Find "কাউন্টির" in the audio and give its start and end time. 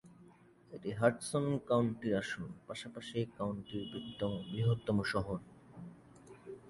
1.69-2.13, 3.37-3.83